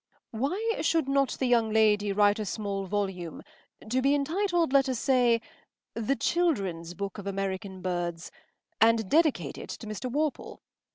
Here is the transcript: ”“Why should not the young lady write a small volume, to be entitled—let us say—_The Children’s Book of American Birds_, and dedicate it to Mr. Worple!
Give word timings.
”“Why 0.31 0.79
should 0.81 1.07
not 1.07 1.33
the 1.33 1.45
young 1.45 1.69
lady 1.71 2.11
write 2.11 2.39
a 2.39 2.45
small 2.47 2.87
volume, 2.87 3.43
to 3.87 4.01
be 4.01 4.15
entitled—let 4.15 4.89
us 4.89 4.99
say—_The 4.99 6.19
Children’s 6.19 6.95
Book 6.95 7.19
of 7.19 7.27
American 7.27 7.83
Birds_, 7.83 8.31
and 8.81 9.07
dedicate 9.07 9.59
it 9.59 9.69
to 9.69 9.85
Mr. 9.85 10.09
Worple! 10.11 10.61